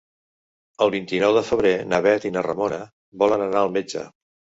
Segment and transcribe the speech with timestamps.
[0.85, 2.79] El vint-i-nou de febrer na Bet i na Ramona
[3.25, 4.03] volen anar al metge.